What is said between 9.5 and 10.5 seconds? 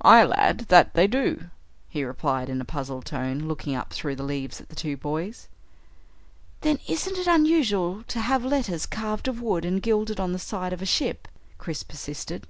and gilded, on the